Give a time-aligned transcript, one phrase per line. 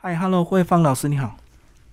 [0.00, 1.36] 嗨，Hello，慧芳老师你好。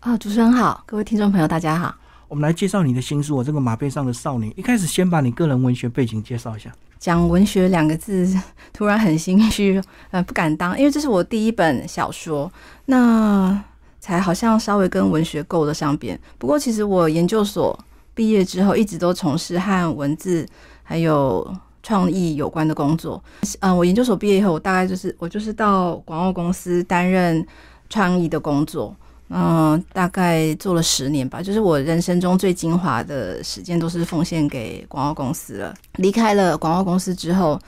[0.01, 1.95] 啊，主持人好，各位听众朋友大家好。
[2.27, 4.51] 我们来介绍你的新书《我这个马背上的少年》。
[4.55, 6.71] 一开始先把你个人文学背景介绍一下。
[6.99, 8.31] 讲文学两个字，
[8.71, 9.81] 突然很心虚，
[10.11, 12.51] 呃，不敢当，因为这是我第一本小说，
[12.85, 13.59] 那
[13.99, 16.17] 才好像稍微跟文学够得上边。
[16.37, 17.75] 不过，其实我研究所
[18.13, 20.47] 毕业之后，一直都从事和文字
[20.83, 21.51] 还有
[21.81, 23.23] 创意有关的工作。
[23.61, 27.43] 嗯，我研究所毕业以后，我大概就是我就是到广告公司担任。
[27.89, 28.95] 创意的工作，
[29.29, 35.73] 嗯，大概做了十年吧，就是我人生中最精华的时间都是奉献给广告公司了。
[35.95, 37.59] 离开了广告公司之后，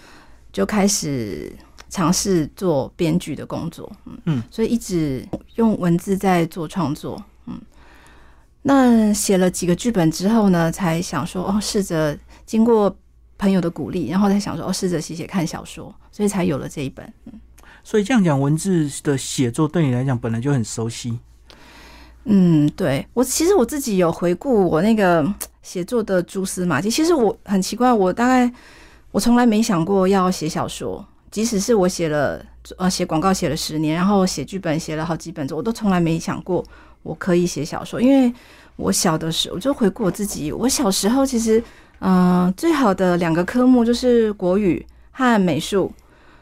[0.51, 1.51] 就开始
[1.89, 7.59] 尝试做编剧的工作，嗯嗯，所以一直用文字在做创作，嗯。
[8.63, 12.93] 那写了几个剧本之后呢，才想说哦，试着经过
[13.37, 17.33] 朋友的鼓励，然后再想说哦，试着写写看小说，所以才有了这一本，嗯。
[17.83, 21.17] 所以这样讲，文字的写作对你来讲本来就很熟悉。
[22.29, 25.25] 嗯，对我其实我自己有回顾我那个
[25.61, 26.89] 写作的蛛丝马迹。
[26.89, 28.51] 其实我很奇怪，我大概
[29.11, 32.45] 我从来没想过要写小说，即使是我写了
[32.77, 36.61] 呃写广告写了十年，然后写剧本写了好几本，我都从来没想过
[37.01, 38.01] 我可以写小说。
[38.01, 38.29] 因为
[38.75, 41.63] 我小的时候，我就回顾我自己，我小时候其实
[41.99, 45.89] 嗯最好的两个科目就是国语和美术。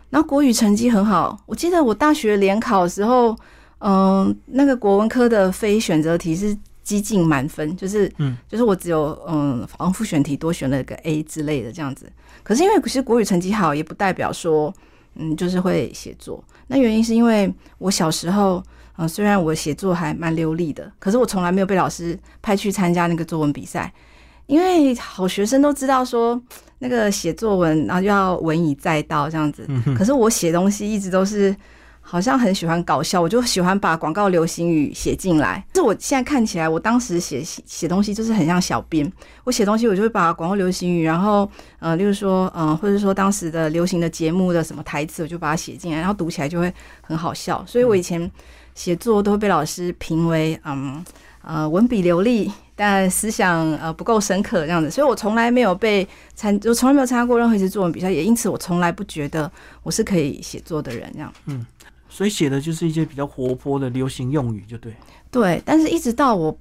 [0.09, 3.35] 然后国语成绩很好，我记得我大学联考的时候，
[3.79, 12.09] 嗯，那个国文科的非选择题是几近满分，就是，嗯，就是我只有嗯，防复选题多选了个 A 之类的这样子。
[12.43, 14.73] 可是因为其实国语成绩好，也不代表说，
[15.15, 16.41] 嗯，就是会写作。
[16.67, 18.63] 那原因是因为我小时候，
[18.97, 23.91] 嗯，虽然我写作还蛮流利的，可是我从来没有被老师派去参加那个作文比赛。
[24.47, 26.39] 因为好学生都知道说，
[26.79, 29.67] 那个写作文，然后就要文以载道这样子。
[29.97, 31.55] 可是我写东西一直都是
[32.01, 35.65] 好像很喜欢搞笑，我就喜欢把广告流行语写进来。
[35.73, 39.11] 这我现在看起来，我当时写写东西就是很像小编。
[39.43, 47.63] 我写东西，我就会把广告流行语，然后呃，例如说嗯，或者说当时的流行的节目的什么台词，我就把它写进来，然后读起来就会很好笑。
[47.65, 48.29] 所以我以前
[48.75, 51.03] 写作都会被老师评为嗯
[51.41, 52.51] 呃文笔流利。
[52.75, 56.05] 但思想呃不够深刻这样子，所以我从来没有被
[56.35, 59.49] 参，我从来没有参加过任何一次作文比赛，也因此我从来不觉得
[59.81, 61.33] 我是可以写作的人这样。
[61.45, 61.65] 嗯，
[62.09, 64.93] 所以写的就是一些比较活泼的流行用语，就对。
[65.31, 66.57] 对，但是一直到我，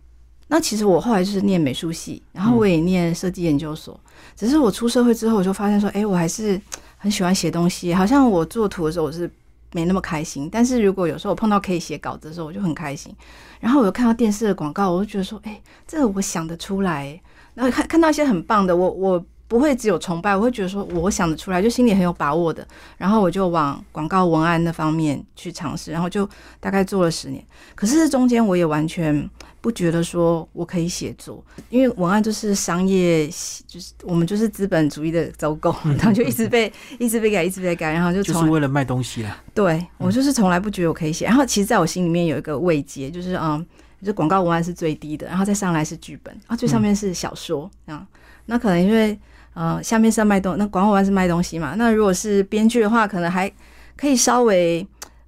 [0.48, 3.98] 那其实我后来就是念美术系，然后我也念设计研究所，
[4.36, 6.60] 只是我出社会之后，我就发现说，哎，我还是
[6.96, 9.30] 很喜欢写东西，好像我做图的时候我是。
[9.74, 13.14] 没那么开心，但是如果有时候我碰到可以写稿子的时候，我就很开心。
[13.60, 17.20] 然后我又看到电视的广告，我就觉得说，哎，这个我想得出来。
[17.54, 19.24] 然后看看到一些很棒的，我我。
[19.46, 27.44] 不会只有崇拜，我会觉得说，我想得出来，就心里很有把握的，然后我就往广告文案那方面去尝试，然后就大概做了十年。
[27.74, 29.28] 可是中间我也完全
[29.64, 33.26] 不觉得说我可以写作，因为文案就是商业，
[33.66, 39.42] 就是我们就是资本主义的走狗，然后就一直被一直被改，一直被改，然后就就是为了卖东西啦。
[39.54, 43.64] 对我就是从来不觉得我可以写，然后其实在我心里面有一个慰藉，就是嗯，
[44.04, 48.06] 就广告文案是最低的，然后再上来是剧本，然后最上面是小说，这样，
[48.44, 49.18] 那可能因为。
[49.56, 51.76] 呃，下面是要卖东，那广告文案是卖东西嘛？
[51.78, 53.48] 那如果是编剧的话，可能还
[53.96, 54.84] 可以稍微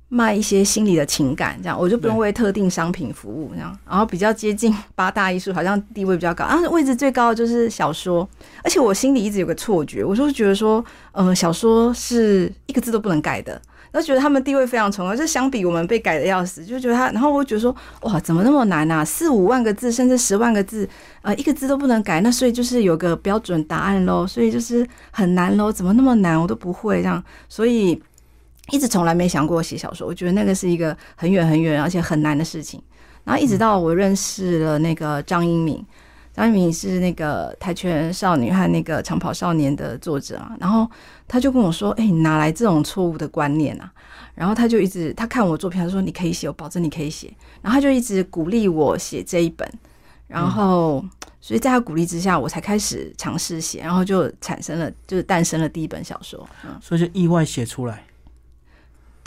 [0.09, 8.28] 卖一些心理的情感，这样我就不用为特定商品服务，这样，然后比较接近 八大艺术，好像地位比较高，啊，位置最高的就是小说，
[8.62, 13.61] 而且我心里一直有个错觉，我就觉得说，嗯，小说是一个字都不能改的。
[13.93, 19.03] 都觉得他们地位非常崇高，就相比我们被改的要死，就觉得他，然后我觉得说，哇，怎么那么难啊？
[19.03, 20.87] 四五万个字，甚至十万个字，
[21.23, 27.99] 呃，一个字都不能改，那所以就是有个标准答案喽，所以就是很难喽，怎么那么难，我都不会这样，所以
[28.71, 32.82] 一直从来没想过写小说，我觉得那个是一个很远很远而且很难的事情，
[33.25, 35.84] 然后一直到我认识了那个张英敏。
[36.34, 40.87] 张一鸣是那个《跆拳少女》和那个《长跑少年》的作者啊，然后
[41.26, 43.91] 他就跟我说：“哎，你哪来这种错误的观念啊？”
[44.37, 47.32] 然后他就一直他看我作品，他说：“你可以写，我保证你可以写。”
[47.62, 49.67] 然后他就一直鼓励我写这一本，
[50.26, 51.02] 然后
[51.41, 56.46] 所以在他鼓励之下，我才开始尝试写，然后就产生了，就是诞生了第一本小说。
[56.67, 58.05] 嗯，所以就意外写出来。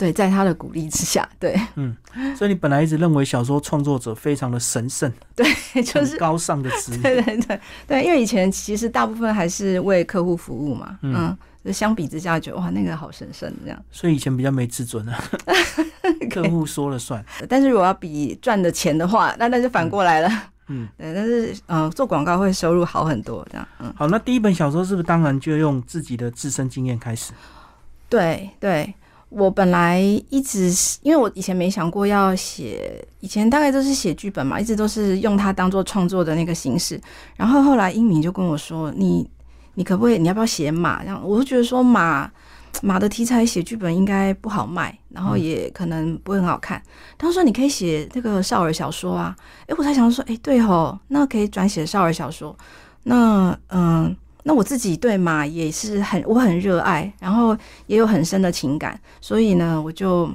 [0.00, 1.94] 对，在他的鼓励之下，对，嗯，
[2.34, 5.46] 所以你本来一直认为小说创作者非常的神圣， 对，
[5.82, 15.22] 就是高尚的职业， 对对对对，因为以前其实大部分还是为客户服务嘛，嗯，就相比之下，觉得哇，那个好神圣这样， 所以以前比较没自尊啊，
[16.30, 20.30] 客户说了算，但是如果要比赚的钱的话，那那就反过来了，
[20.68, 27.34] 嗯，对，但是嗯，做广告会收入好很多这样，嗯，好，那第一本小说是不是当然就用自己的自身经验开始？
[28.08, 28.94] 对对。
[29.30, 37.00] 我本来一直是因为我以前没想过要写，以前大概都是写剧本嘛，一直都是用它当做创作的那个形式。
[37.36, 39.30] 然后后来英明就跟我说：“你
[39.74, 40.18] 你可不可以？
[40.18, 42.28] 你要不要写马？”这样我就觉得说马
[42.82, 46.82] 马的题材写剧本应该不好卖，然后也可能不会很好看。
[47.16, 49.36] 他说：“你可以写那个少儿小说啊。”
[49.68, 52.56] 诶，我才想说：“诶，对吼，那可以转写少儿小说。”
[53.04, 54.16] 那嗯。
[54.42, 57.56] 那我自己对马也是很我很热爱，然后
[57.86, 60.30] 也有很深的情感，所以呢，我就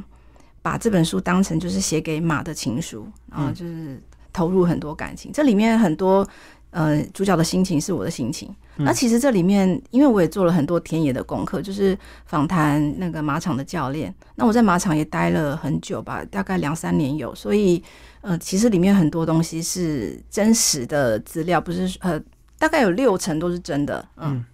[0.61, 3.99] 把这本书当成就是写给马的情书，然后就是
[4.31, 5.31] 投入很多感情。
[5.33, 6.27] 这里面很多
[6.69, 8.53] 呃主角的心情是我的心情。
[8.77, 14.13] 那其实这里面，因为我也做了很多田野的功课，就是访谈那个马场的教练。
[14.35, 17.81] 那我在马场也待了很久吧，大概两三年有，所以
[18.21, 22.21] 呃，其实里面很多东西是真实的资料，不是呃。
[22.57, 24.45] 大概有六成都是真的，嗯，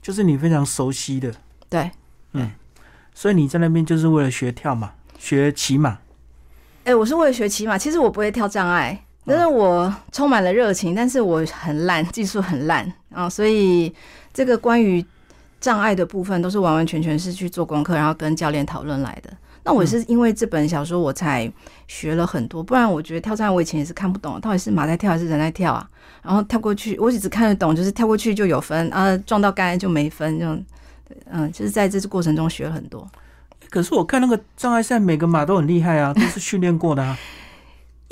[0.00, 1.32] 就是你非常熟悉的，
[1.68, 1.90] 对，
[2.32, 2.52] 嗯，
[3.14, 5.98] 所以你在那边就是为了学跳嘛，学骑马。
[6.84, 13.92] 哎，我是为了学骑马，其实我不会跳障碍，但是我充满了热情，但是我很烂，技术很烂啊，所以
[14.32, 15.04] 这个关于
[15.60, 19.32] 障碍的部分都是完完全全是去做功课，然后跟教练讨论来的。
[19.64, 21.50] 那我是因为这本小说我才
[21.88, 25.88] 学了很多，不然我觉得跳障碍我以前也是看不懂，到底是马在跳还是人在跳啊？
[26.22, 30.64] 然后跳过去，我只看得懂，就是跳过去就有分啊，撞到杆就没分，这种，
[31.30, 33.08] 嗯，就是在这次过程中学了很多。
[33.70, 37.18] 可是我看那个障碍赛，每个马都很厉害啊，都是训练过的啊。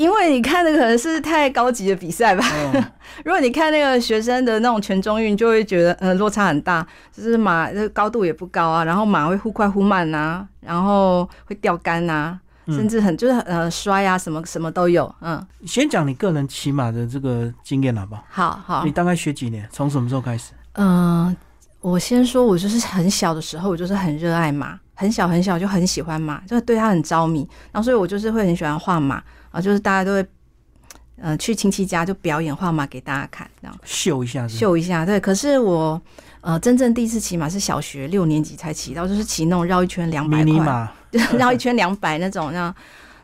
[0.02, 2.44] 因为你看的可能是太高级的比赛吧。
[3.24, 12.38] 如果你看那个学生的那种全中运，就会觉得呃落差很大，就是马这高度也不高啊，然后马会忽快忽慢呐，然后会掉杆呐。
[12.68, 15.44] 甚至很就是呃摔啊什么什么都有，嗯。
[15.66, 18.22] 先讲你个人骑马的这个经验好不好？
[18.30, 18.84] 好好。
[18.84, 19.68] 你大概学几年？
[19.72, 20.52] 从什么时候开始？
[20.74, 21.36] 嗯，
[21.82, 27.46] 我先说，我就是很小的时候，我就是很热爱马，很小很小就很喜欢马，就对它很着迷。
[27.70, 30.26] 然后所以我就是会很喜欢画马啊，就是大家都会
[31.16, 35.04] 嗯去亲戚家就表演画马给大家看，这样秀一下，秀一下。
[35.04, 36.00] 对，可是我。
[36.44, 40.88] 呃，真正第一次骑马是小学六年级才骑到，就是骑那种绕一圈两百块，
[41.38, 42.52] 绕一圈两百那种。
[42.52, 42.74] 那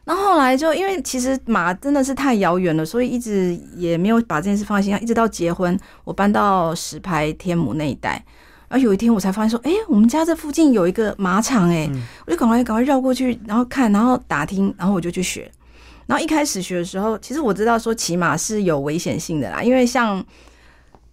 [0.05, 5.01] 那后来就因为其实马真的是太遥远了，所以一直也没有把这件事放在心上。
[5.01, 8.25] 一直到结婚，我搬到石牌天母那一带，
[8.69, 11.91] 而有一天我才发现说，哎，我们家这附近有一个马场，哎，
[12.27, 15.51] 我就赶快赶快绕过去，然后看，然后打听，然后我就去学。
[16.07, 20.25] 然后一开始学的时候，其实我知道说骑马是有危险性的啦，因为像。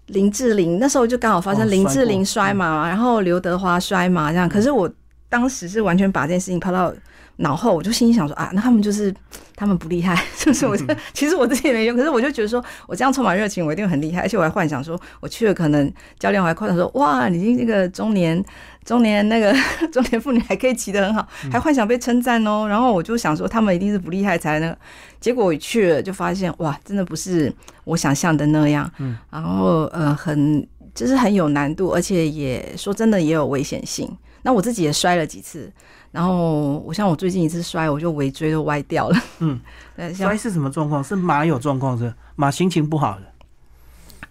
[0.10, 4.48] 林志玲那时候就刚好发生林志玲摔马，然后刘德华摔马这样。
[4.48, 4.88] 可是我
[5.30, 6.94] 当时是完全把这件事情抛到
[7.38, 9.12] 脑后，我就心里想说啊，那他们就是
[9.56, 10.66] 他们不厉害， 是不是？
[10.66, 10.78] 我
[11.14, 14.22] 其实我自己没用，可是我就觉得说我这样充满热情，我一定很厉害。
[14.22, 18.44] 而且我还幻想说我去了，可能教练还夸奖说哇，你这个中年
[18.84, 19.56] 中年那个
[19.92, 22.68] 中年妇女还可以骑得很好，还幻想被称赞哦。
[22.68, 24.78] 然后我就想说他们一定是不厉害才那个。
[25.20, 27.52] 结果我去了，就发现哇，真的不是
[27.86, 28.92] 我想象的那样。
[29.00, 34.10] 嗯，然后呃，很就是很有难度，而且也说真的也有危险性。
[34.44, 35.72] 那我自己也摔了几次，
[36.16, 39.18] 然后我像我最近一次摔，我就尾椎都歪掉了。
[39.40, 39.60] 嗯，
[40.16, 41.04] 摔是什么状况？
[41.04, 42.14] 是马有状况是？
[42.38, 43.22] 马心情不好的。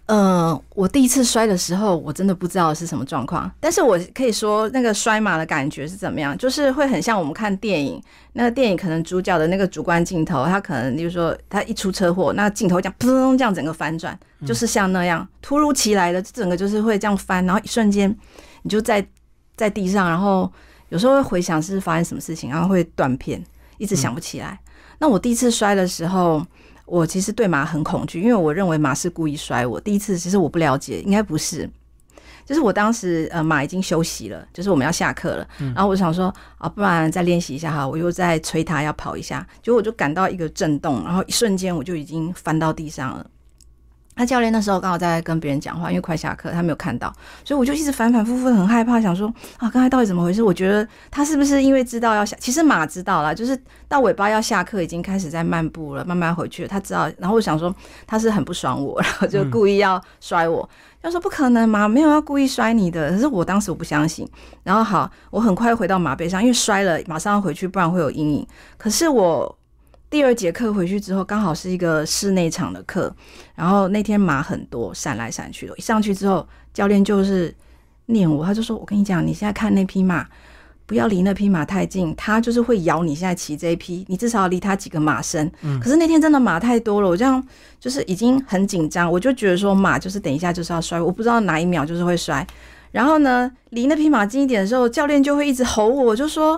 [0.07, 3.51] 嗯，我第一次摔的时候，我真的不知道是什么状况。
[3.59, 6.37] 但是我可以说，那个摔马的感觉是怎么样？
[6.37, 7.99] 就是会很像我们看电影，
[8.33, 14.15] 那个电影可能主角的那个主观镜头，他可能就是说他一出车祸，那镜头这样砰这样整个翻转，
[14.45, 18.15] 就是像那样突如其来的，整个就是会这样翻，然后一瞬间
[18.61, 19.03] 你就在
[19.55, 20.51] 在地上，然后
[20.95, 23.43] 有时候会回想是发生什么事情，然后会断片，
[23.77, 24.57] 一直想不起来。
[24.97, 26.41] 那我第一次摔的时候。
[26.87, 29.81] 我其实对马很恐惧，因为我认为马是故意摔我。
[29.81, 31.67] 第一次其实我不了解，应该不是，
[32.45, 43.25] 就是我当时呃马已经休息了，就是我们要下课了，然后我想说啊，不然再练习一下哈，我又再催他要跑一下，结果我就感到一个震动，然后一瞬间我就已经翻到地上了。
[44.15, 50.41] 那教练那时候刚好在跟别人讲话，因为快下课，他没有看到，所以我就一直反反复复很害怕，想说啊，刚才到底怎么回事？
[50.41, 52.35] 我觉得他是不是因为知道要下？
[52.39, 56.67] 其实马知道了，就是到尾巴要下课，已经开始在漫步了，慢慢回去了。
[56.69, 57.73] 他知道，然后我想说
[58.07, 60.67] 他是很不爽我，然后就故意要摔我。
[61.01, 63.11] 他说不可能，马没有要故意摔你的。
[63.11, 64.25] 可是我当时我不相信。
[64.63, 68.47] 然后好，我很快回到马背上，因为摔了马上要回去，不然会有阴影。
[68.77, 69.57] 可是我。
[70.15, 73.13] 第二节课回去之后，刚好是一个室内场的课，
[73.53, 75.75] 然后那天马很多，闪来闪去的。
[75.75, 77.53] 一上去之后，教练就是
[78.05, 80.25] 念我，他就说：“我跟你讲，你现在看那匹马，
[80.85, 83.13] 不要离那匹马太近，它就是会咬你。
[83.13, 85.77] 现在骑这一匹，你至少要离它几个马身。”嗯。
[85.81, 87.45] 可是那天真的马太多了，我这样
[87.77, 92.47] 就是已经很紧张，我就觉得说马就是等一下就是要摔，我不知道哪一秒就是会摔。
[92.93, 96.57] 然后呢，离那匹马近一点的时候，教练就会一直吼我，就说。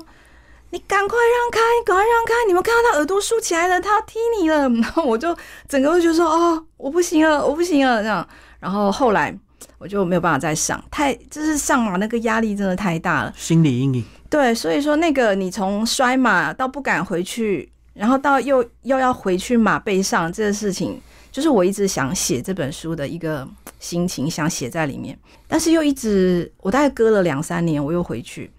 [0.70, 2.34] 你赶快让开，赶快让开！
[2.48, 4.68] 你们看到他耳朵竖起来了，他要踢你了。
[4.82, 5.36] 然后我就
[5.68, 8.28] 整个就说：“哦，我不行了，我不行了。”这样。
[8.60, 9.34] 然后后来
[9.78, 14.04] 我就没有办法再上，太就是上马那个压力真的太大了，心理阴影。
[14.30, 21.00] 对，所以说那个你从摔马到不敢回去，然后到又又要回去马背上这个事情，
[21.32, 23.48] 就是我一直想写这本书的一个
[23.80, 28.52] 心情，想写在里面，但是又一直我大概隔了两三年，我又回去。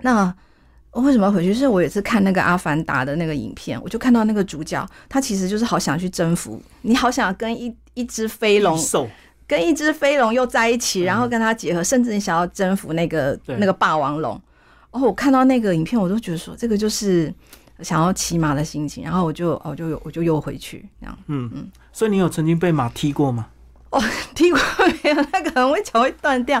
[0.00, 0.34] 那我
[0.92, 1.54] 为什么要回去？
[1.54, 8.78] 是我也是看那个《阿凡达》的那个影片，我就看到那个主角，他其实就是好想去征服，你好想跟一一只飞龙，
[9.46, 14.40] 跟一只飞龙又在一起，然后跟它结合，甚至你想要征服那个那个霸王龙。
[14.90, 17.32] 哦，我看到那个影片，我都觉得说这个就是
[17.80, 21.16] 想要骑马的心情，然后我就哦，就我就又回去这样。
[21.28, 23.46] 嗯嗯，所以你有曾经被马踢过吗？
[23.90, 24.02] 哦，
[24.34, 25.26] 踢过没有？
[25.32, 26.60] 那个很会脚会断掉，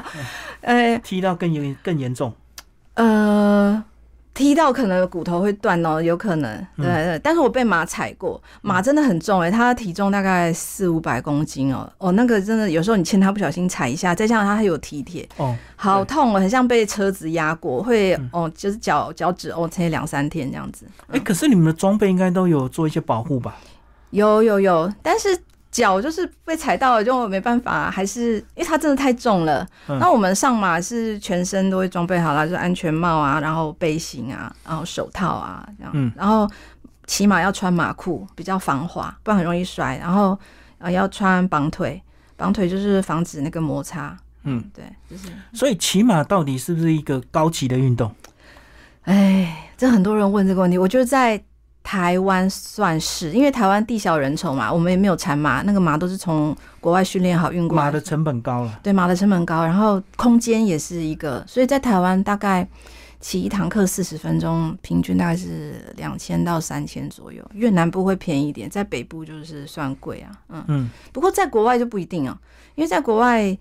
[0.60, 2.32] 呃，踢到更严更严重。
[2.94, 3.82] 呃，
[4.32, 6.66] 踢到可能骨头会断哦，有可能。
[6.76, 11.90] 对对，但是我被马踩过，马真的很重哎，它的体重大概四五百公斤哦。
[11.98, 20.86] 哦，那个真的有时候你牵它不小心踩一下，再加上它还有蹄铁，哦，好痛哦，很像被车子压过，会哦，就是脚脚趾哦，撑两三天这样子。
[21.08, 23.56] 哎，可是你们的装备应该都有做一些保护吧？
[24.10, 25.38] 有有有，但是。
[25.70, 29.66] 脚就是被踩到了，就没办法，还是因为它真的太重了。
[29.86, 36.12] 那我们上马是全身都会装备好了，就安全帽啊，然后背心啊，然后手套啊这样。
[36.16, 36.50] 然后
[37.06, 39.96] 骑马要穿马裤，比较防滑，不然很容易摔。
[39.98, 40.36] 然后
[40.78, 42.02] 呃要穿绑腿，
[42.36, 44.16] 绑腿就是防止那个摩擦。
[44.42, 45.28] 嗯，对，就是。
[45.52, 48.12] 所以骑马到底是不是一个高级的运动？
[49.02, 51.40] 哎，这很多人问这个问题，我觉得在。
[51.82, 57.84] 台湾算是，因为台湾地小人稠嘛，我们也没有产马，那个马都是从国外训练好运过来。
[57.84, 62.66] 马的成本高了，对，马的成本高，然后空间也是一个，所以在台湾大概
[63.18, 67.42] 骑一堂课四十分钟，平均大概是两千到三千左右。
[67.54, 70.90] 越南部会便宜一点，在北部就是算贵啊，嗯嗯。
[71.12, 72.38] 不过在国外就不一定啊，
[72.74, 73.56] 因为在国外。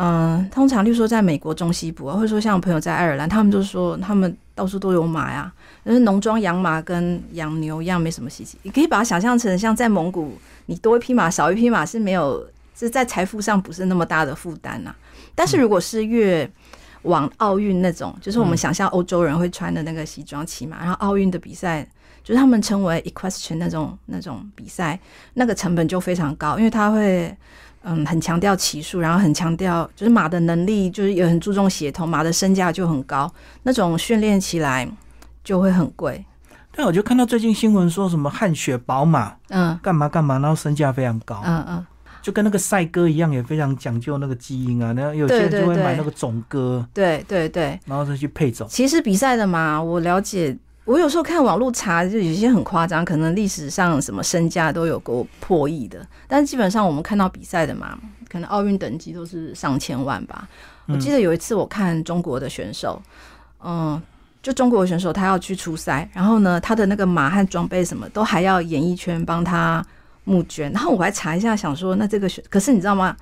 [0.00, 5.52] 嗯，通常，例如说在美国中西部啊，或者说像我朋友在爱尔兰，他们就说他们到处都有马呀，
[5.84, 8.56] 就是农庄养马跟养牛一样，没什么稀奇。
[8.62, 14.94] 你可以把它想象成像在蒙古，你多一匹马少一匹马是没有，是在财富上不是那么大的负担呐。
[15.34, 16.48] 但是如果是越
[17.02, 21.84] 往奥运那种，就是我们想象欧洲人会穿的那个西装骑马，然后奥运的比赛，
[22.22, 24.96] 就是他们称为 equestrian 那种那种比赛，
[25.34, 27.36] 那个成本就非常高，因为它会。
[27.82, 33.32] 嗯，很强调骑术，然后很强调就是马的能力，就是也很注重协同，马的身价就很高，
[33.62, 34.88] 那种训练起来
[35.44, 36.24] 就会很贵。
[36.74, 41.86] 但我就看到最近新闻说什么汗血宝马，嗯，干嘛干嘛，然后身价非常高，嗯嗯，
[42.20, 44.92] 就跟那个赛鸽一样，也非常讲究那个基因啊。
[44.92, 48.66] 那有些人就会买那个种鸽，对对对，然后再去配种。
[48.68, 50.56] 其实比赛的马，我了解。
[50.88, 55.98] 我有时候看网络查，就有些很夸张，可能历史上什么身价都有过破亿的。
[56.26, 60.48] 但是基本上我们看到比赛的嘛，可能奥运等级都是上千万吧。
[60.86, 63.02] 我记得有一次我看中国的选手，
[63.62, 64.00] 嗯，
[64.42, 69.84] 就中国的选手他要去出赛，然后呢，他的那个马和装备什么都还要演艺圈帮他
[70.24, 70.72] 募捐。
[70.72, 73.14] 然后我还查一下，想说那这个选，可是你知道吗？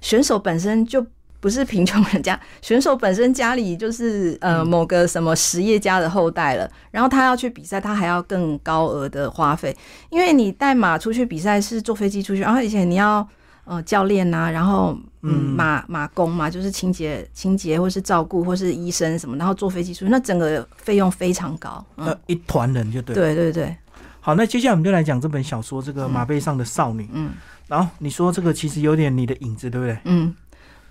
[0.00, 1.04] 选手本身就。
[1.40, 9.76] 不是贫穷人家，选手本身家里就是呃某个什么实业家的后代了，然后他要去比赛，他还要更高额的花费，
[10.10, 13.26] 因为你带马出去比赛是坐飞机出去，然后而且你要
[13.64, 23.76] 呃教练呐，然后嗯马马工嘛，就是清洁清洁或是照顾或是医生什么，然后坐飞机出去，那整个费用非常高，呃一团人就对，对对对。
[24.20, 27.30] 好，那接下来我们就来讲这本小说《这个马背上的少女》，嗯，
[27.68, 29.96] 然后你说这个其实有点你的影子，对不对？
[30.04, 30.34] 嗯。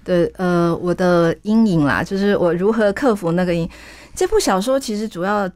[0.08, 3.70] 的呃，我的阴影啦，就是我如何克服那个阴。
[4.16, 5.48] 这部小说其实主要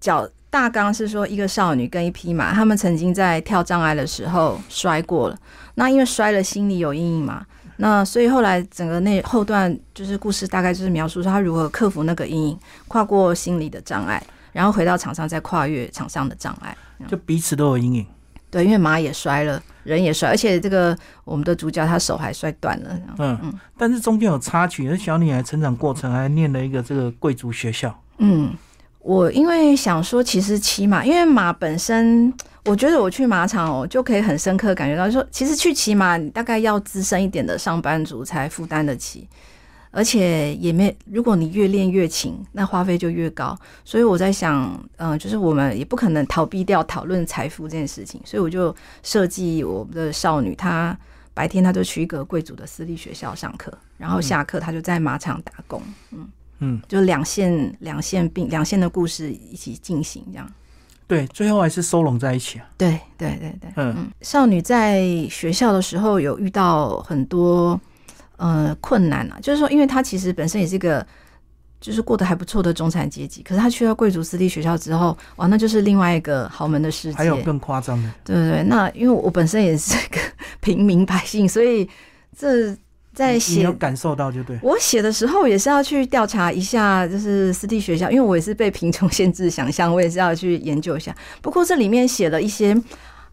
[0.00, 5.38] 讲大纲是说，一个少女跟一匹马，他们曾经在跳障碍的时候摔过了。
[5.76, 16.76] 那因为摔了，心里有阴影嘛，那所以后来整个那后段就是故事，大概就是描述说他如何克服那个阴影，跨过心理的障碍，然后回到场上再跨越场上的障碍，
[17.08, 18.06] 就彼此都有阴影。
[18.50, 22.90] 对，因为马也摔了，人也摔，而且这个我们的主角他手还摔断了。
[23.18, 27.96] 嗯嗯，但是中间有插曲，那小女孩成长过程还念了一个这个贵族学校。
[28.18, 28.52] 嗯，
[28.98, 32.32] 我因为想说，其实骑马，因为马本身，
[32.64, 39.28] 我觉得我去马场哦，就可以很深刻感觉到，说其实去骑马，你大概要资深一点的上班族才负担得起。
[39.90, 43.58] 而且也没，如果你越练越勤，那花费就越高。
[43.84, 48.20] 所以我在想，嗯，就是我们也不可能逃避掉讨论财富这件事情。
[48.24, 50.96] 所以我就设计我们的少女，她
[51.34, 55.82] 白天她就去一个贵族的私立学校上课，然后下课她就在马场打工。
[56.12, 56.28] 嗯
[56.60, 60.46] 嗯，就两线两线并两线的故事一起进行这样。
[61.06, 62.68] 对，最后还是收拢在一起啊。
[62.76, 67.80] 对对对对，嗯嗯，少女在学校的时候有遇到很多
[68.40, 71.06] 呃困难啊，就是说，因为他其实本身也是一个
[71.80, 78.10] 就是过得还不错的中产阶级，可是他去到贵族私立学校之后，哇，那就是另外一个豪门的世界，还有更夸张的。
[78.24, 80.18] 对对对，那因为我本身也是个
[80.60, 81.88] 平民百姓，所以
[82.36, 82.76] 这。
[83.12, 84.56] 在写，有感受到就对。
[84.62, 91.14] 我写的时候也是要去调查一下，就是私立学校，因为我也是被贫穷限制想象，我也是要去研究一下。
[91.42, 92.72] 不过这里面写了一些，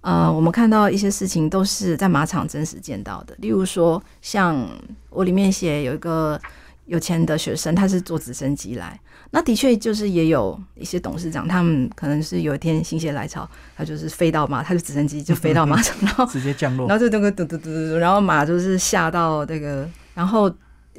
[0.02, 3.36] 呃，我们看到一些事情都是在马场真实见到的。
[3.40, 4.68] 例如说，像
[5.10, 6.40] 我里面写有一个
[6.86, 9.00] 有钱的学生，他是坐直升机来。
[9.32, 20.50] 那的确就是也有一些董事长，他们可能是有一天心血来潮，他就是飞到马，他就直升机就飞到马场， 然后直接降落，然后就那个嘟嘟嘟嘟，然后马就是吓到那个，然后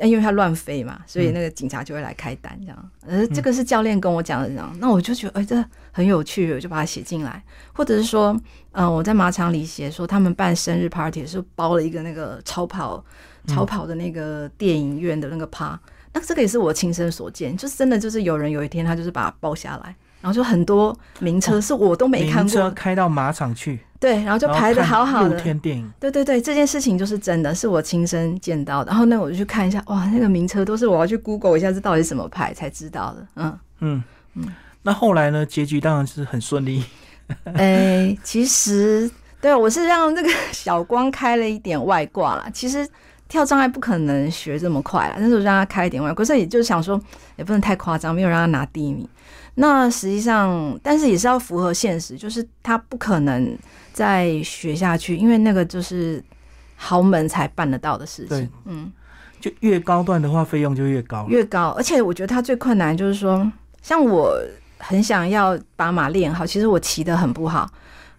[0.07, 2.91] 因为他乱飞嘛，所以那个警察就会来开单这样。
[3.07, 7.43] 呃，这个是教练跟我讲的这样，那我就觉得哎，这很有趣，我就把它写进来。
[7.73, 8.39] 或者是说，
[8.73, 13.05] 嗯，我在马场里写说他们办生日 party 是包了一个那个超跑
[13.47, 15.79] 超跑的那个电影院的那个趴。
[16.13, 28.91] 那这个也是我亲身所见，就是真的，就是有人有一天他就是把它包下来，然后就很多名车是我都没看过，车开到马场去，对，然后就排的好好的露天电影，对对对，这件事情就是真的是我亲身见到的。
[28.91, 33.27] 然后呢，我就去看一下，哇，那个名车都是我要去 Google 一下这到底是什么牌才知道的。
[33.37, 34.55] 嗯嗯嗯。
[34.83, 35.45] 那后来呢？
[35.45, 36.85] 结局当然是很顺利。
[37.55, 42.89] 哎，其实对我是让那个小光开了一点外挂啦，其实。
[43.29, 46.99] 跳障碍不可能学这么快啦，但是我让他开一点外，可是也就是想说，
[47.37, 49.07] 也不能太夸张，没有让他拿第一名。
[49.61, 53.59] 那实际上，但是也是要符合现实，就是他不可能
[53.93, 56.23] 再学下去，因为那个就是
[56.77, 58.49] 豪门才办得到的事情。
[58.67, 58.93] 嗯，
[59.41, 61.71] 就越高段的话，费用就越高，越高。
[61.71, 63.51] 而且我觉得他最困难就是说，
[63.83, 64.41] 像我
[64.79, 67.69] 很想要把马练好，其实我骑的很不好。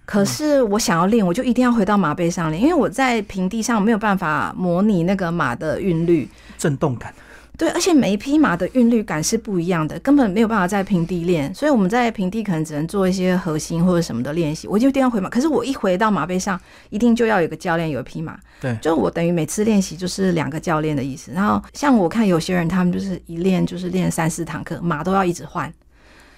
[0.05, 7.13] 可是我想要练，我就一定要回到马背上练，因为我在平地上没有办法模拟那个马的韵律、震动感。
[7.59, 11.53] 对，而且每一匹马的韵律感是不一样的，根本没有办法在平地练。
[11.53, 14.65] 所以我们在平地可能只能做一些核心或者什么的练习。
[14.65, 16.57] 我就一定要回马，可是我一回到马背上，
[16.89, 18.39] 一定就要有个教练，有一匹马。
[18.61, 21.33] 对，就我等于每次练习就是两个教练的意思。
[21.33, 25.71] 然后像我看有些人，他们就是一练就是练三四堂课，马都要一直换。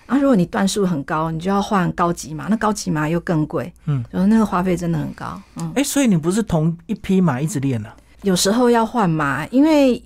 [0.07, 7.89] 啊，如果你段数很高，你就要换高级马，那高级马又更贵，嗯，就是那个花费真的很高，嗯，哎，所以你不是同一匹马一直练呢？
[8.23, 10.03] 有时候要换马，因为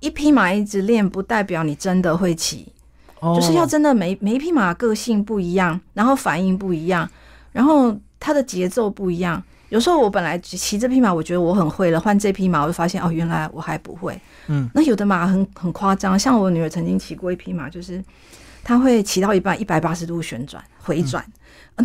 [0.00, 2.72] 一匹马一直练不代表你真的会骑，
[3.20, 7.08] 就是要真的每每一匹马个性不一样，然后反应不一样，
[7.52, 9.42] 然后它的节奏不一样。
[9.68, 18.02] 有时候我本来骑这匹马，我觉得我很会了，换这匹马，我就发现哦，原来我还不会，嗯，那有的马很很夸张，像我女儿曾经骑过一匹马，就是。
[18.64, 21.24] 它会骑到一半一百八十度旋转回转，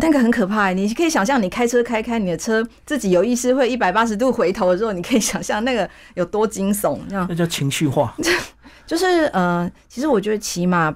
[0.00, 0.70] 那个很可怕。
[0.70, 6.98] 你可以想象，你开车开开，你的车自己有意识会一百八十度回头的时候，你可以想象那个有多惊悚。
[7.08, 8.14] 这样那叫情绪化。
[8.86, 10.94] 就是呃，其实我觉得骑马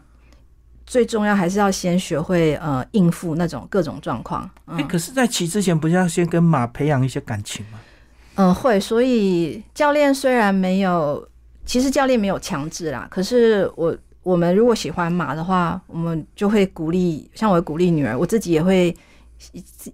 [0.85, 4.49] 最重要还是要先学会呃应付那种各种状况。
[4.67, 7.79] 哎，可是，在骑之前，不是要先跟马培养一些感情吗？
[8.35, 8.79] 嗯，会。
[8.79, 11.27] 所以教练虽然没有，
[11.65, 13.97] 其实教练没有强制啦，可是我。
[14.29, 18.95] 我们如果喜欢马的话，我们就会鼓励，像我鼓励女儿，我自己也会，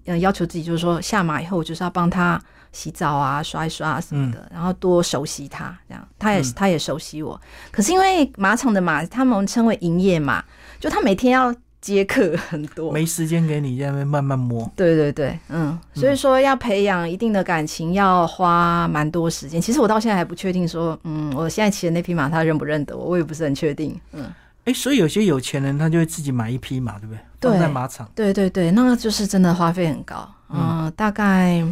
[0.06, 2.42] 呃，要求自己，就是说下马以后，我就是要帮她
[2.72, 7.40] 洗澡啊、刷一刷什么的，然后多熟悉她，这样，她也她也熟悉我。
[7.70, 10.44] 可是因为马场的马，他们称为营业马，
[10.80, 11.54] 就他每天要。
[11.84, 14.70] 接客很多，没时间给你在那边慢慢摸。
[14.74, 19.60] 对对对，嗯，所以说要培养一定的感情，要花蛮多时间。
[19.60, 24.00] 其实我到现在还不确定，说，嗯，我现在骑的那匹马他认不认得我，我也不是很确定。
[24.12, 24.32] 嗯，
[24.64, 27.50] 哎，所以有些有钱人他就会自己买一匹马，对不对？
[27.50, 28.10] 放在马场。
[28.14, 30.26] 对对对，那个就是真的花费很高。
[30.48, 31.62] 嗯，大概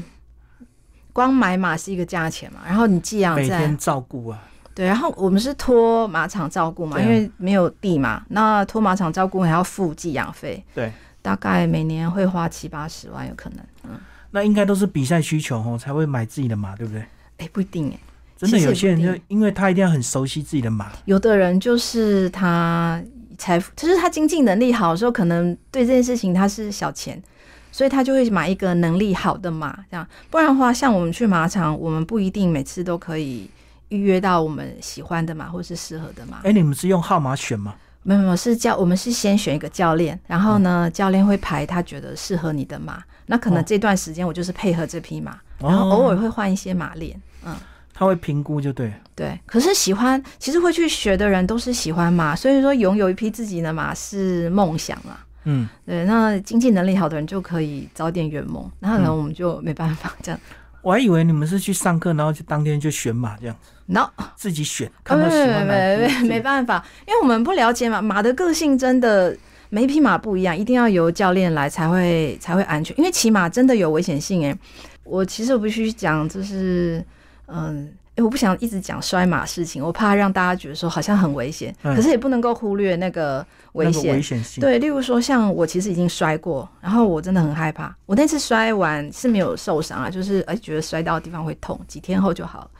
[1.14, 4.38] 光买马是一个价钱嘛，然后你寄养每天照顾啊。
[4.74, 13.58] 对，然后我们是托马场照顾嘛，因为没有地嘛，那托马场照顾还要付寄养费，对，大概每年会花七八十万，有可能。
[13.84, 17.04] 嗯，那应该都是比赛需求哦，才会买自己的马，对不对？
[17.36, 17.98] 哎，不一定哎，
[18.38, 22.98] 真的有些人就因为他一定要很熟悉自己的马，有的人就是他
[23.36, 27.22] 财富，就是他经济能力好的时候，可能对这件事情他是小钱，
[27.70, 30.06] 所以他就会买一个能力好的马，这样。
[30.30, 33.50] 不然的话，像我们去马场，我们不一定每次都可以。
[33.92, 36.40] 预约到我们喜欢的马，或是适合的马。
[36.44, 37.74] 哎，你们是用号码选吗？
[38.02, 43.02] 没有没有，是教我们是先选一个教练，然后呢，教练会排他觉得适合你的马。
[43.26, 47.20] 那可能这段时间我就是配合这匹马，然后偶尔会换一些马练。
[47.44, 47.54] 嗯，
[47.94, 48.92] 他会评估就对。
[49.14, 55.24] 对，可是喜欢，其实会去学的人都是喜欢马，所以说拥有一匹自己的马是梦想啊。
[55.44, 60.40] 嗯，对，那经济能力好的人就可以早点圆梦，那可能我们就没办法这样。
[60.82, 69.36] 我还以为你们是去上课，然后就当天就选马这样子，no，自己选，看到喜欢没没没办法，因为我们不了解嘛，马的个性真的
[69.70, 74.58] 每一匹马不一样，一定要由教练来才会才会安全，因为骑马真的有危险性哎。
[75.04, 77.04] 我其实我必须讲，就是
[77.46, 77.92] 嗯。
[78.14, 84.14] 哎，我不想一直讲摔马事情，我怕让大家觉得说好像很危险，可是也不能够忽略那个危险。
[84.14, 84.60] 危险性。
[84.60, 87.94] 对，例如说像我其实已经摔过，然后我真的很害怕。
[88.04, 92.70] 我那次摔完是没有受伤啊，就是哎觉得摔到的地方会痛，几天后就好了。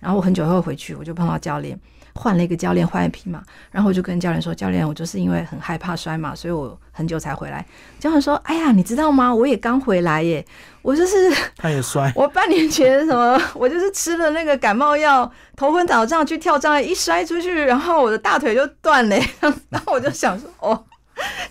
[0.00, 1.78] 然后我很久后回去，我就碰到教练。
[2.14, 7.64] 换了一个教练，换一匹马，然后我就跟教练说：“教练，我就是因为很害怕摔马，所以我很久才回来。”
[7.98, 9.34] 教练说：“哎呀，你知道吗？
[9.34, 10.44] 我也刚回来耶，
[10.82, 11.16] 我就是
[11.56, 19.16] 他也摔， 我半年前什么，我就是吃了那个感冒药，头昏脑胀去跳障碍，一摔出去，然后我的大腿就断了。
[19.70, 20.84] 然后我就想说，哦，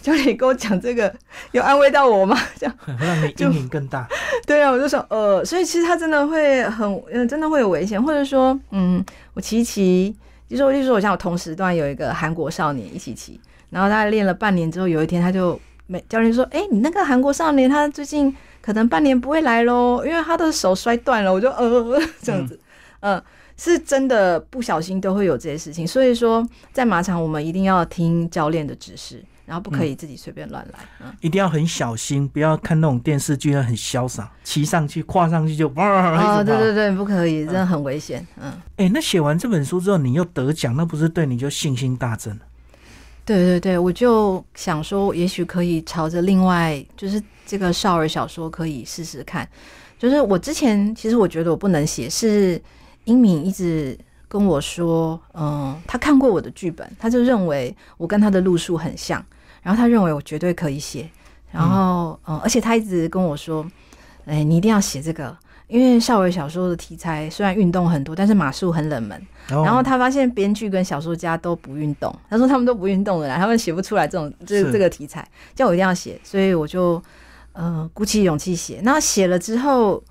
[0.02, 1.14] 教练跟我讲这个，
[1.52, 2.38] 有安慰到我吗？
[2.60, 4.08] 这样 让你阴影更大。
[4.46, 10.16] 对啊，我就说，呃，所以其实他真的会很，嗯，真的会有危险，或者说，嗯，我骑骑。”
[10.50, 22.60] 就是我，就说我像我同时段有一个韩国少年一起骑，然后他练了半年之后，有一天他就没教练说：“哎，你那个韩国少年他最近可能半年不会来喽，因为他的手摔断了。”我就呃 这样子，
[23.02, 23.22] 嗯，
[23.58, 29.24] 是真的不小心都会有这些事情，所以说在马场我们一定要听教练的指示。
[29.50, 36.38] 然后不可以自己随便乱来，嗯，一定要很小心，不要看那种电视剧，很潇洒，骑上去、跨上去就哇！
[36.38, 38.54] 哦，对对对，不可以，真的很危险，嗯。
[38.76, 42.38] 哎，那写完这本书之后，你又得奖，那不是对你就信心大增
[43.26, 49.50] 对对对，我就想说，也许可以朝着另外，就是这个少儿小说可以试试看。
[49.98, 52.62] 就是我之前其实我觉得我不能写，是
[53.06, 53.98] 英敏一直。
[54.32, 59.26] 跟我说，嗯，他看过我的剧本，他就认为我跟他的路数很像，
[59.62, 61.10] 然后他认为我绝对可以写，
[61.52, 63.66] 然后，嗯，而且他一直跟我说，
[64.26, 65.36] 哎，你一定要写这个，
[65.68, 69.22] 因为少儿小说的题材虽然运动很多，但是马术很冷门。
[69.48, 77.02] 然后他发现编剧跟小说家都不运动，他说他们都不运动的啦，他们写不出来这种这这个题材，叫我一定要写，所以我就，
[77.54, 78.80] 呃，鼓起勇气写。
[78.84, 80.04] 那写了之后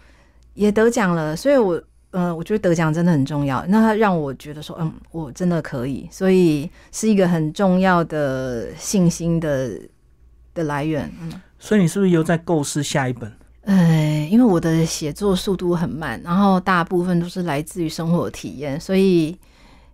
[0.55, 1.83] 也得奖了，所以我。
[2.13, 3.63] 嗯，我觉得得奖真的很重要。
[3.69, 9.79] 那他让我觉得说，嗯，我真的可以，所以是一个很重要的信心的
[10.55, 11.13] 的来源。
[11.21, 13.31] 嗯，所以你是不是又在构思下一本？
[13.63, 19.37] 呃，因为我的写作速度很慢，然后大部分都是来自于生活体验，所以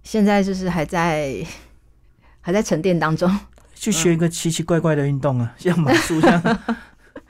[0.04, 1.44] 现在就是还在
[2.40, 3.28] 还在沉淀当中。
[3.74, 6.58] 去学一个奇奇怪怪的运动啊，像马术这样。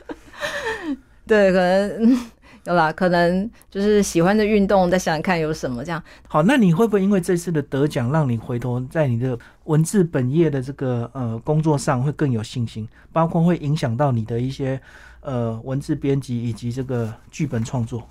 [1.27, 2.21] 对，可能。
[2.65, 6.03] 有啦，可能就是喜欢的运动，再想想看有什么这样。
[6.27, 12.89] 好，那你会不会因为这次的得奖，让你回头在你的文字本业的这个呃工作上会更有信心？
[13.13, 14.81] 包括会影响到你的一些
[15.21, 18.09] 呃文字编辑以及这个剧本创作？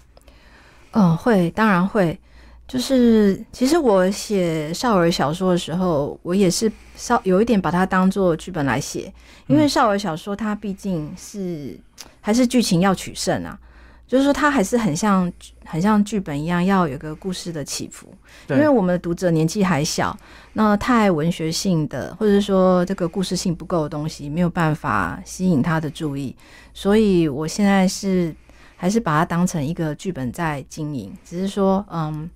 [0.91, 2.19] 嗯，会，当然会。
[2.65, 9.13] 就是其实我写少儿小说的时候，我也是稍有一点把它当做剧本来写，
[9.47, 11.77] 因为少儿小说它毕竟是
[12.21, 13.59] 还是剧情要取胜啊。
[14.05, 15.31] 就是说，它还是很像
[15.65, 18.13] 很像剧本一样，要有个故事的起伏。
[18.49, 20.15] 因为我们的读者年纪还小，
[20.53, 26.35] 那太文学性的，或者说这个故事性不够的东西，没有办法吸引他的注意。
[26.73, 28.35] 所以我现在是
[28.75, 32.29] 还是把它当成一个剧本在经营，只是说，嗯，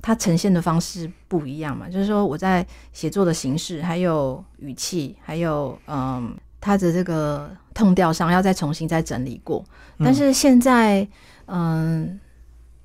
[0.00, 1.88] 它呈现的方式不一样嘛。
[1.88, 9.64] 就是说，我在写作的形式、还有语气、还有嗯，它的这个痛掉伤，要再重新再整理过。
[10.00, 11.06] 但是现在，
[11.46, 12.18] 嗯，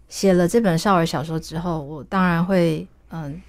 [0.08, 3.42] 写了这本少儿小说之后，我当然会，嗯，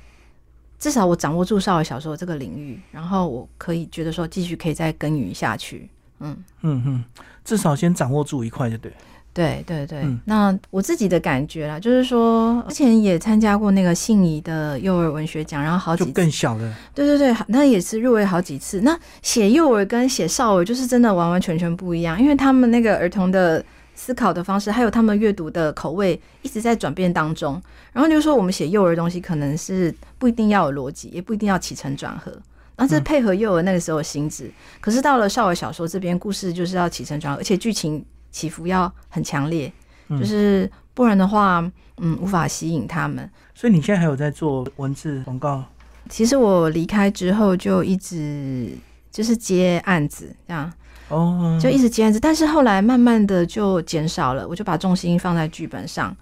[0.78, 7.04] 至少我掌握住少儿小说这个领域，然后我可以觉得说继续可以再耕耘下去，嗯嗯嗯，
[7.44, 8.90] 至少先掌握住一块就对。
[9.34, 18.82] 对对对，那我自己的感觉啦，就是说之前也参加过那个信宜的幼儿文学奖，然后好几更小的，对对对，那也是入围好几次。
[18.82, 23.64] 那写幼儿跟写少儿就是真的完完全全不一样，因为他们那个儿童的
[23.96, 27.60] 思考的方式，还有他们阅读的口味一直在转变当中。
[27.92, 32.32] 然后就是说，我们写幼儿东西可能是不一定要有逻辑，也不一定要起承转合，
[32.76, 34.48] 那这配合幼儿那个时候心智。
[34.80, 38.04] 可是到了少儿小说这边，故事就是要起承转合，而且剧情。
[38.34, 39.72] 起伏要很强烈，
[40.10, 41.60] 就是不然的话，
[41.98, 43.30] 嗯，无法吸引他们。
[43.54, 45.64] 所以你现在还有在做文字广告？
[46.08, 48.76] 其实我离开之后就一直
[49.12, 50.70] 就是接案子，这样
[51.08, 52.18] 哦，就一直接案子。
[52.18, 56.14] 但是后来慢慢的就减少了，我就把重心放在剧本上。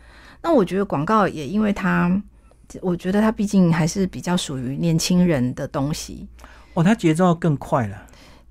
[0.42, 2.12] 那我觉得广告也因为它，
[2.82, 6.28] 我觉得它毕竟还是比较属于年轻人的东西。
[6.74, 7.96] 哦，它节奏更快了。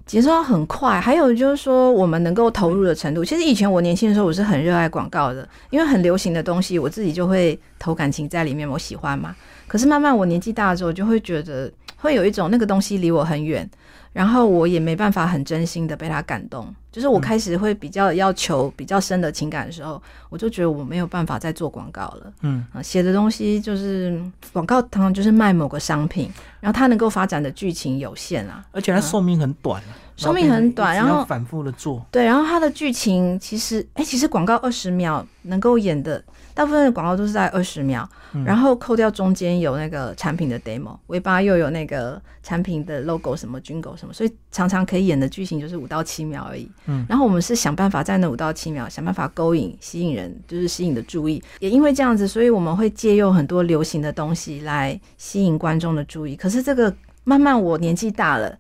[0.06, 3.24] 节奏很快，还有就是说，我们能够投入的程度。
[3.24, 9.36] 其实以前我年轻的时候，我是很热爱广告的，因为很流行的东西，我自己就会投感情在里面，我喜欢嘛。
[9.68, 13.70] 可是慢慢我年纪大了之后，就会觉得会有一种那个东西离我很远。
[14.14, 22.34] 然后我也没办法很真心的被他感动，就是我开始会比较要求比较深的情感的时候，我就觉得我没有办法再做广告了。
[22.42, 22.66] 嗯。
[22.74, 29.82] 啊，写的东西就是广告，通常就是卖某个商品，然后它能够发展的剧情有限啊，而且它寿命很短，
[30.26, 32.06] 寿命很短，然后反复的做。
[32.12, 36.24] 对，然后它的剧情其实，哎，其实广告二十秒能够演的。
[36.54, 38.08] 大部分的广告都是在二十秒，
[38.46, 46.70] 然后扣掉中间有那个产品的 demo，尾巴又有那个产品的 logo 什么军狗什么，所以常常可以演的剧情就是五到七秒而已。
[46.88, 51.42] 嗯，然后我们是想办法在那五到七秒想办法勾引、吸引人，就是吸引的注意。
[51.60, 56.36] 也因为这样子，所以我们会借用很多流行的东西来吸引观众的注意。
[56.36, 58.56] 可是这个慢慢我年纪大了，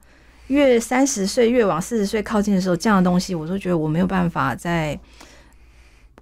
[0.48, 5.00] 越三十岁越往四十岁靠近的时候，这样的东西我都觉得我没有办法再。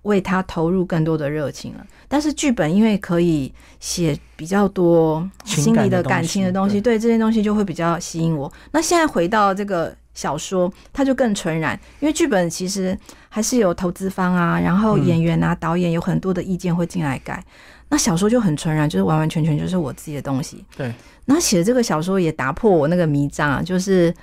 [0.04, 8.52] 为他投入更多的热情了，但是剧本因为可以写比较多心里的感情的东西，对这些东西就会比较吸引我。
[8.72, 17.44] 那现在回到这个小说，它就更纯然，因为剧本其实还是有投资方啊，然后演员啊、导演有很多的意见会进来改。
[17.90, 20.64] 那小说就很纯然，就是完完全全就是我自己的东西。
[20.78, 20.94] 对，
[21.26, 24.14] 那写这个小说也打破我那个迷障啊，就是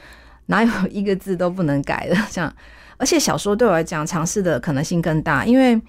[0.46, 2.52] 哪有 一个字都不能改的，这样。
[2.96, 5.80] 而且小说对我来讲，尝试的可能性更大，因为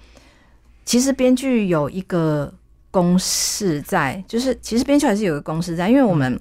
[0.84, 2.52] 其实编剧有一个
[2.90, 6.38] 公式在，就是其实编剧还是有个公式在，因为我们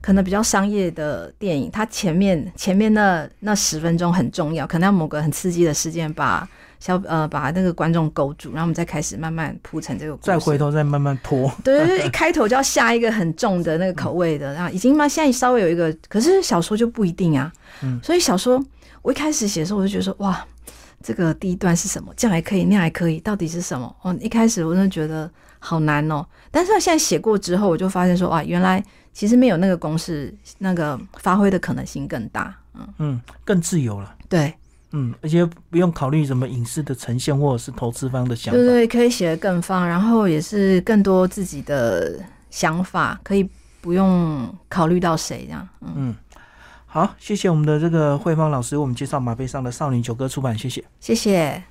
[0.00, 6.48] 可能比较商业的电影，它前面前面那那十分钟很重要，可能要某个很刺激的事件把
[6.80, 18.64] 小呃把那个观众勾住，然后我们再开始慢慢铺成这个，再回头再慢慢拖，对对对，一开头就要下一个很重的那个口味的，然后已经嘛现在稍微有一个，可是小说就不一定啊，嗯，所以小说。
[19.00, 20.44] 我一开始写的时候，我就觉得说，哇，
[21.02, 22.12] 这个第一段是什么？
[22.16, 23.96] 这样还可以，那样还可以，到底是什么？
[24.02, 26.26] 哦，一开始我真的觉得好难哦。
[26.50, 32.54] 但是现在写过之后，我就发现说，哇，原来其实没有那个公式，那个发挥的可能性更大。
[32.74, 34.14] 嗯嗯，更自由了。
[34.28, 34.52] 对，
[34.92, 38.58] 嗯，而且不用考虑什么影视的呈现，或者是投资方的想法。
[38.58, 42.18] 对对，可以写的更方，然后也是更多自己的
[42.50, 43.48] 想法，可以
[43.80, 45.68] 不用考虑到谁这样。
[45.82, 46.14] 嗯。
[46.90, 51.62] 好，谢谢我们的这个慧芳老师，我们介绍马背上的少女九歌出版，谢谢，谢谢。